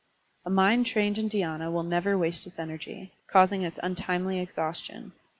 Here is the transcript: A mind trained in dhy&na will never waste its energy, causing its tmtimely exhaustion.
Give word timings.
A 0.47 0.49
mind 0.49 0.87
trained 0.87 1.19
in 1.19 1.29
dhy&na 1.29 1.69
will 1.69 1.83
never 1.83 2.17
waste 2.17 2.47
its 2.47 2.57
energy, 2.57 3.13
causing 3.27 3.61
its 3.61 3.77
tmtimely 3.77 4.41
exhaustion. 4.41 5.11